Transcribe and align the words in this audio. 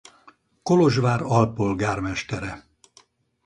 Kolozsvár 0.63 1.21
alpolgármestere. 1.23 2.63